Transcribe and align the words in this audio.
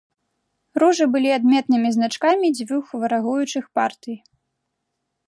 Ружы 0.83 1.05
былі 1.15 1.29
адметнымі 1.39 1.89
значкамі 1.97 2.47
дзвюх 2.57 2.85
варагуючых 3.03 3.65
партый. 3.81 4.15